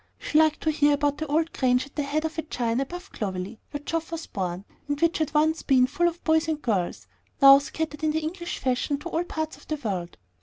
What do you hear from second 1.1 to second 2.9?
the old grange at the head of a chine